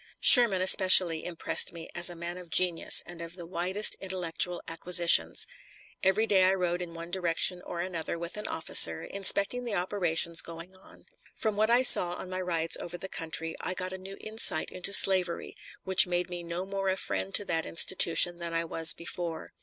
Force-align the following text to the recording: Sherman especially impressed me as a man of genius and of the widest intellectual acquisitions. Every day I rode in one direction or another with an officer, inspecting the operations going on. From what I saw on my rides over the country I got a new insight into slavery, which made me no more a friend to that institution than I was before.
Sherman 0.19 0.63
especially 0.63 1.23
impressed 1.23 1.71
me 1.71 1.87
as 1.93 2.09
a 2.09 2.15
man 2.15 2.39
of 2.39 2.49
genius 2.49 3.03
and 3.05 3.21
of 3.21 3.35
the 3.35 3.45
widest 3.45 3.95
intellectual 3.99 4.59
acquisitions. 4.67 5.45
Every 6.01 6.25
day 6.25 6.45
I 6.45 6.55
rode 6.55 6.81
in 6.81 6.95
one 6.95 7.11
direction 7.11 7.61
or 7.61 7.81
another 7.81 8.17
with 8.17 8.35
an 8.35 8.47
officer, 8.47 9.03
inspecting 9.03 9.63
the 9.63 9.75
operations 9.75 10.41
going 10.41 10.75
on. 10.75 11.05
From 11.35 11.55
what 11.55 11.69
I 11.69 11.83
saw 11.83 12.13
on 12.13 12.31
my 12.31 12.41
rides 12.41 12.77
over 12.77 12.97
the 12.97 13.07
country 13.09 13.53
I 13.61 13.75
got 13.75 13.93
a 13.93 13.97
new 13.99 14.17
insight 14.19 14.71
into 14.71 14.91
slavery, 14.91 15.55
which 15.83 16.07
made 16.07 16.31
me 16.31 16.41
no 16.41 16.65
more 16.65 16.89
a 16.89 16.97
friend 16.97 17.31
to 17.35 17.45
that 17.45 17.67
institution 17.67 18.39
than 18.39 18.55
I 18.55 18.65
was 18.65 18.95
before. 18.95 19.53